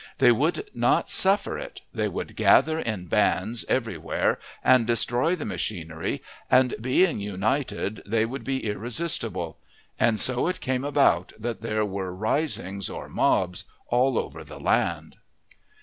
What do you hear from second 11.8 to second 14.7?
were risings or "mobs" all over the